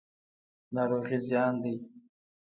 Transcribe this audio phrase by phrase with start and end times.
[0.73, 1.73] ناروغي زیان دی.